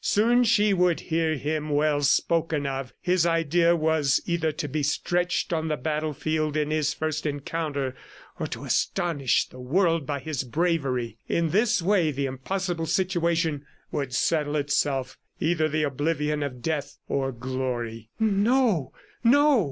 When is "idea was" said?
3.23-4.19